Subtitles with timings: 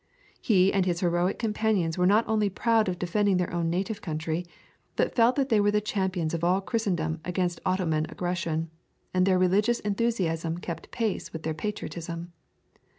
[0.41, 4.47] He and his heroic companions were not only proud of defending their own native country,
[4.95, 8.71] but felt that they were the champions of all Christendom against Ottoman aggression,
[9.13, 12.33] and their religious enthusiasm kept pace with their patriotism.